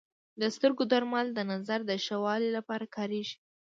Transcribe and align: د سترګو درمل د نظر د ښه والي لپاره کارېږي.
د 0.41 0.43
سترګو 0.55 0.83
درمل 0.93 1.27
د 1.33 1.39
نظر 1.51 1.79
د 1.89 1.91
ښه 2.05 2.15
والي 2.23 2.49
لپاره 2.57 2.85
کارېږي. 2.95 3.37